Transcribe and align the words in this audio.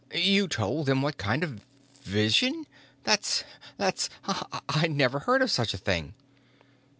You 0.15 0.47
told 0.47 0.87
them 0.87 1.03
what 1.03 1.19
kind 1.19 1.43
of 1.43 1.63
vision.... 2.01 2.65
That's 3.03 3.43
that's 3.77 4.09
I 4.67 4.87
never 4.87 5.19
heard 5.19 5.43
of 5.43 5.51
such 5.51 5.75
a 5.75 5.77
thing!" 5.77 6.15